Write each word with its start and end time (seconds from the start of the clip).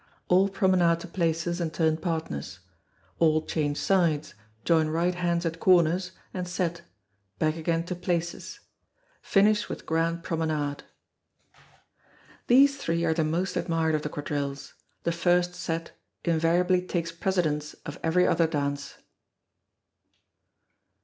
All 0.29 0.49
promenade 0.49 0.99
to 1.01 1.07
places 1.07 1.61
and 1.61 1.71
turn 1.71 1.95
partners. 1.95 2.57
All 3.19 3.43
change 3.45 3.77
sides, 3.77 4.33
join 4.65 4.87
right 4.89 5.13
hands 5.13 5.45
at 5.45 5.59
corners, 5.59 6.13
and 6.33 6.47
set 6.47 6.81
back 7.37 7.55
again 7.55 7.83
to 7.83 7.93
places. 7.93 8.61
Finish 9.21 9.69
with 9.69 9.85
grand 9.85 10.23
promenade. 10.23 10.81
These 12.47 12.77
three 12.77 13.05
are 13.05 13.13
the 13.13 13.23
most 13.23 13.55
admired 13.55 13.93
of 13.93 14.01
the 14.01 14.09
quadrilles: 14.09 14.73
the 15.03 15.11
First 15.11 15.53
Set 15.53 15.91
invariably 16.25 16.81
takes 16.81 17.11
precedence 17.11 17.75
of 17.85 17.99
every 18.01 18.25
other 18.25 18.47
dance. 18.47 18.95